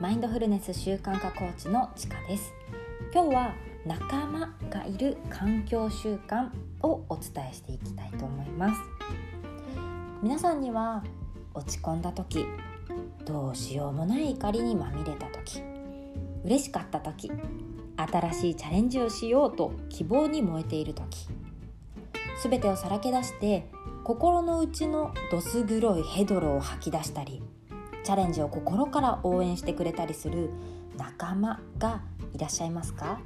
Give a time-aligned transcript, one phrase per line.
[0.00, 2.52] マインドフルネス習慣化コーチのちかです。
[3.12, 3.54] 今日は
[3.84, 6.50] 仲間がいる環境習慣
[6.82, 8.80] をお伝えしていきたいと思います。
[10.22, 11.02] 皆さんには
[11.52, 12.46] 落ち込んだ時
[13.24, 15.62] どうしようもない怒りにまみれた時
[16.44, 17.30] 嬉しかった時
[17.96, 21.28] 新しいチャレンジをしようと希望に燃えている時
[22.42, 23.68] 全てをさらけ出して
[24.04, 27.42] 心の内のどす黒いヘドロを吐き出したり
[28.08, 30.48] チャレンジを心から応援してくれたりする
[30.96, 32.00] 仲間が
[32.32, 33.20] いらっしゃいますか？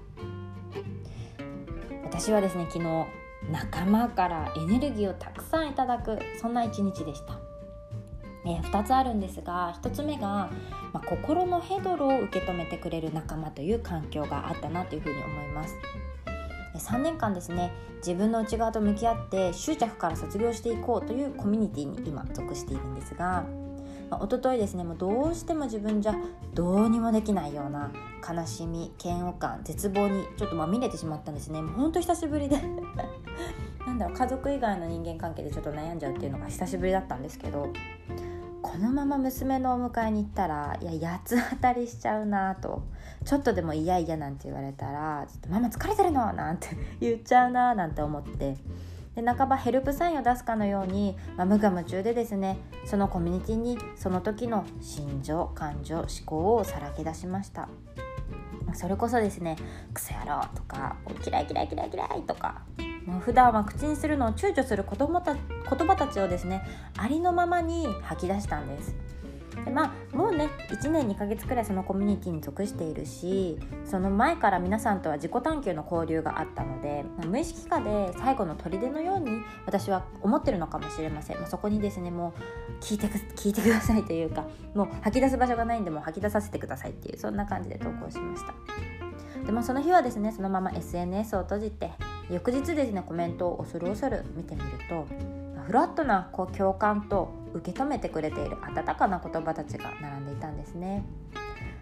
[2.02, 3.06] 私はですね昨日
[3.52, 7.38] 仲間からエネルギーをたくさんいただくそんな一日でした、
[8.44, 10.50] えー、2つあるんですが1つ目が、
[10.92, 15.76] まあ、心のヘドロを受け止めてくれる仲間という環境があったなというふうに思います。
[16.74, 23.44] 3年間ですね自分の内側と向き合って執着から卒業していこうというコミュニティに今属しているんですが
[24.12, 26.14] まあ、一昨日ですねもうどうしても自分じゃ
[26.52, 27.90] どうにもできないような
[28.22, 32.60] 悲しみ嫌悪感絶望にちょっとまみれてしまったんですねもうほんと久しぶりで
[33.86, 37.72] なんだろう家族以外の人間関係でちょっと悩んじゃうっていうのが久しぶりだったんですけど
[38.60, 42.82] このまま娘のお迎えに行ったらいや八つ当たりしちゃうなと
[43.24, 46.68] ちょっとでも嫌々なんて言われたら「ちょっとママ疲れてるの?」なんて
[47.00, 48.58] 言っちゃうななんて思って
[49.14, 57.68] で半ばヘルプサインを出すかのように、まあ、無我夢中でですねそのコミュニティにその時の心情感情思考をさらけ出しました。
[58.74, 59.56] それこそですね
[59.92, 60.96] 「クソ野郎」とか
[61.26, 62.62] 「嫌い嫌い嫌い嫌い」とか
[63.06, 65.42] もう普段は口にするのを躊躇する子供た言
[65.86, 66.62] 葉たちをですね
[66.96, 68.94] ありのままに吐き出したんです。
[69.64, 82.34] でまあもうね1年2ヶ月くらいそのコミュニティに属しているしその前から皆さんとは自己探求の交流があったので無意識化で最後の砦のように私は思ってるのかもしれません、まあ、そこにですねも
[82.80, 88.54] う聞いてく聞いてくださいというかもう吐き出す場所がないんでもう吐き出させてくださいっていうそんな感じで投稿しました。
[89.44, 91.90] でもその日はですねそのまま SNS を閉じて
[92.30, 95.06] 翌日ですねコメントを恐る恐る見てみると
[95.62, 101.04] フラットなこう共感と受け止めてくれている温かな言葉たちが並んでいたんですね。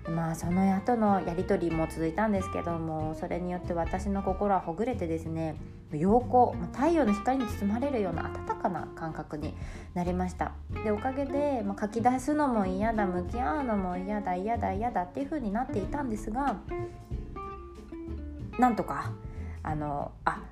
[0.09, 5.57] まあその後のやり取りも続いたんですけどもそれによって私の心はほぐれてですね
[5.93, 9.55] 陽光太陽の光に包まれるような温かな感覚に
[9.95, 10.53] なりました
[10.85, 16.57] でおかげで、まあ、書き出すのも嫌だ向き合うのも嫌だ嫌だ嫌だっていう風になっていたんですが
[18.59, 19.13] なんとか
[19.63, 20.43] あのあ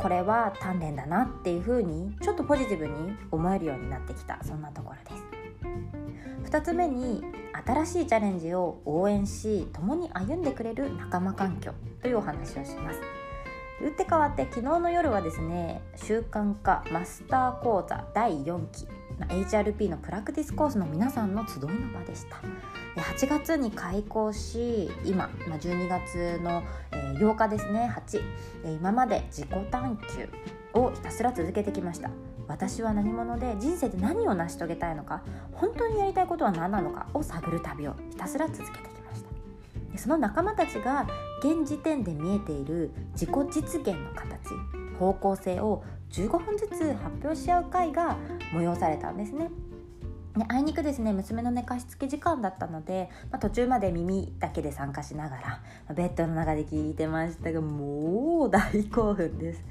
[0.00, 6.50] これは鍛錬だなっていう風にちょっとポジティブに思えるようになってきたそんなところです。
[6.50, 7.22] 2つ目に
[7.66, 13.00] 新しいチャレンジを応援し共に歩んでくれる仲間環境というお話をします。
[13.82, 18.88] 打って変わって昨日の夜はですね習慣化マスター講座第4期
[19.26, 22.40] HRP のプラクティスコースの皆さんの集いの場でした。
[23.00, 27.92] 8月に開校し今まあ12月の8日ですね。
[28.64, 30.28] 8今まで自己探求
[30.78, 32.10] をひたすら続けてきました。
[32.48, 39.30] 私は何者で人生で何を成し遂げたいのか本当にやりたいことは何なのかを探る旅をひたすら続けてきました。
[39.92, 41.06] でその仲間たちが
[41.44, 44.50] 現時点で見えている自己実現の形
[44.98, 48.16] 方向性を15分ずつ発表し合う会が
[48.52, 49.50] 催されたんですね。
[50.36, 59.64] であいにくですね娘の寝かしつけ時間だったので、まあ、途中まで耳だけで参加しながらまベッドの中で聞いてましたがもう大興奮です。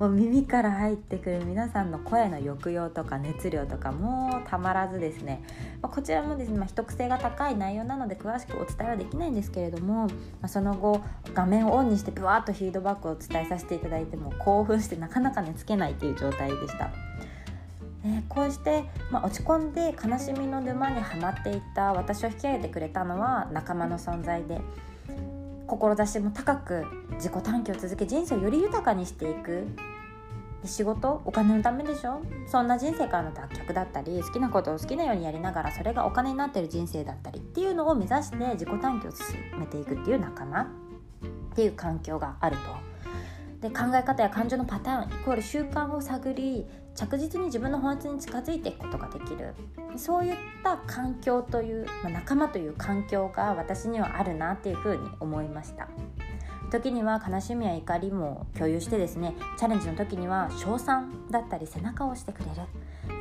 [0.00, 5.42] もう耳から入ってくる皆さんの声の抑揚とか熱量とかもうたまらずですね、
[5.82, 11.02] まあ、こちらもですね、まあ、秘匿性が高い内容なので詳しくお伝えはできないんですけれども、まあ、その後
[11.34, 16.90] 画面をオンにしてブワーッとフィードバックをお伝えさせていただいても興奮してなかなか寝つけないという状態でした。
[18.06, 24.60] ね、こうして、まあ、落ち込んで悲しみの沼にはまっていた私を引き上げてくれたのは仲間の存在で
[25.66, 26.84] 志も高く
[27.14, 29.66] 自己探求を続け人生をより豊かにしていく
[30.64, 32.22] 仕事お金のためでしょ？
[32.46, 39.26] そんな人生からの脱却だったり好きなことを好きなようにやりながらそれがお金になってる人生だったりっていうのを目指して自己探求を進
[39.58, 40.66] めていくっていう仲間っ
[41.54, 42.95] ていう環境があると。
[43.60, 49.54] で考え方や感情のパターンイコール習慣を探り着実に自分の本質に近づいていくことができる。
[49.96, 55.88] そういった環境という、まあ、仲間という環境が私にはあるなっていうふうに思いました。
[56.70, 62.52] 時には悲しみや怒りも共有してですねチャレンジの時には称賛だったり背中を押してくれる。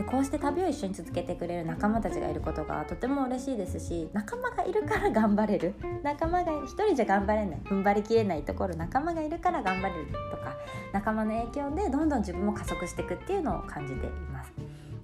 [0.09, 5.73] こうして旅を一緒に続けてくれる仲間たちがいることがとても嬉しいですし仲間がいるから頑張れる。
[6.03, 7.59] 仲間が一人じゃ頑張れない。
[7.65, 10.55] 踏ん張りきれないところ仲間がいるから頑張れるとか
[10.93, 14.53] 仲間の影響でどんどん自分も加速していくっていうのを感じています。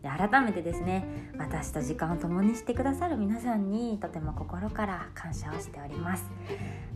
[0.02, 1.06] で改めてですね
[1.38, 6.26] 私と時間を共にしてくださる皆さんにとても心から感謝をしております、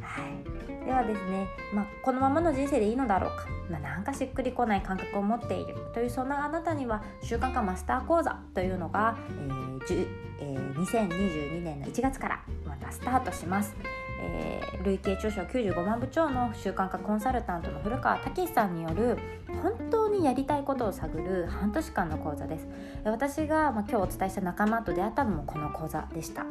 [0.01, 10.07] はい、ではですね、まあ、このままの人生でいいのだろうか、まあ、なんかしっくりこない感覚を持っているというそんなあなたには習慣化マスター講座というのが、えー
[10.39, 13.75] えー、2022年の1月からまたスタートします。
[14.21, 19.17] えー、累計著書95万部長の習慣化コンサルタントの古川武さんによる
[19.61, 22.67] 本当やりたいことを探る半年間の講座です。
[23.03, 26.45] 私が、今日お伝えした仲間と出会ったのもこの講座でした。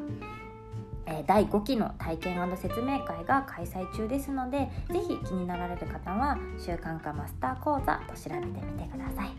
[1.26, 9.32] 第5期の体験説明会が開催中ですのでぜひ気になられる方は習慣化マスター講座と調べてみてください。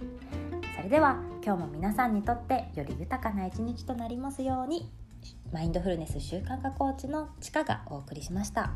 [0.76, 4.92] それでは今日も皆さんにとってより豊かな一日となりますように
[5.52, 8.70] マインドフルネス習慣化コーチのちかがお送りしました。